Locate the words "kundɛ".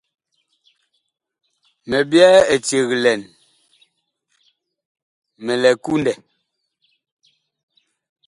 5.83-6.13